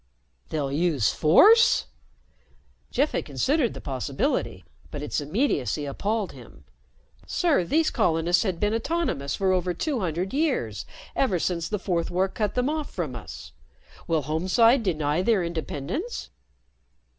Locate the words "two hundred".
9.75-10.33